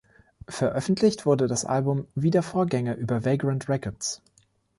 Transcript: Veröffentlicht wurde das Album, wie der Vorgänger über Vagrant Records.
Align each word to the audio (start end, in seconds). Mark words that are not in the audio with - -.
Veröffentlicht 0.49 1.27
wurde 1.27 1.45
das 1.45 1.63
Album, 1.63 2.07
wie 2.15 2.31
der 2.31 2.41
Vorgänger 2.41 2.95
über 2.95 3.23
Vagrant 3.23 3.69
Records. 3.69 4.23